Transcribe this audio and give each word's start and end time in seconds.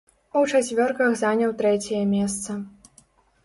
У 0.39 0.41
чацвёрках 0.51 1.11
заняў 1.21 1.55
трэцяе 1.61 2.03
месца. 2.17 2.51